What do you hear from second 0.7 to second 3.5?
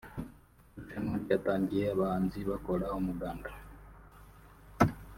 Irushanwa ryatangiye abahanzi bakora umuganda